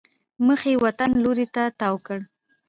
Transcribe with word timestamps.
مخ 0.45 0.61
یې 0.71 0.75
وطن 0.83 1.09
لوري 1.23 1.47
ته 1.55 1.63
تاو 1.79 1.95
کړی. 2.05 2.23